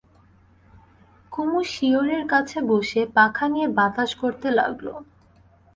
[1.31, 4.87] কুমু শিয়রের কাছে বসে পাখা নিয়ে বাতাস করতে লাগল।